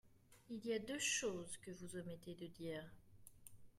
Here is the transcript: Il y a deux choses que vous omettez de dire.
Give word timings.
Il 0.49 0.65
y 0.65 0.73
a 0.73 0.79
deux 0.79 0.97
choses 0.97 1.57
que 1.59 1.69
vous 1.69 1.95
omettez 1.95 2.33
de 2.33 2.47
dire. 2.47 2.89